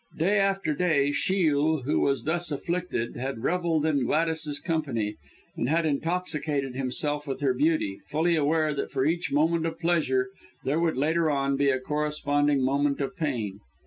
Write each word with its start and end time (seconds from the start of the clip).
Day 0.17 0.39
after 0.39 0.73
day 0.73 1.11
Shiel, 1.11 1.83
who 1.83 1.99
was 1.99 2.23
thus 2.23 2.51
afflicted, 2.51 3.17
had 3.17 3.43
revelled 3.43 3.85
in 3.85 4.03
Gladys's 4.07 4.59
company, 4.59 5.17
and 5.55 5.69
had 5.69 5.85
intoxicated 5.85 6.73
himself 6.75 7.27
with 7.27 7.39
her 7.41 7.53
beauty, 7.53 7.99
fully 8.07 8.35
aware 8.35 8.73
that 8.73 8.89
for 8.91 9.05
each 9.05 9.31
moment 9.31 9.67
of 9.67 9.77
pleasure 9.77 10.29
there 10.63 10.79
would, 10.79 10.97
later 10.97 11.29
on, 11.29 11.55
be 11.55 11.69
a 11.69 11.79
corresponding 11.79 12.65
moment 12.65 12.99
of 12.99 13.15
pain. 13.15 13.59